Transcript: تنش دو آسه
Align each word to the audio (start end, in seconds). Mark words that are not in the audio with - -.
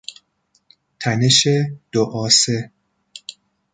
تنش 0.99 1.47
دو 1.91 2.03
آسه 2.25 2.71